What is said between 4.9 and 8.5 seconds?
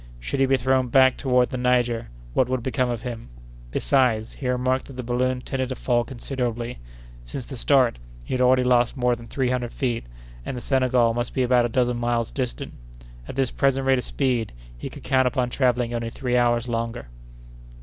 the balloon tended to fall considerably. Since the start, he had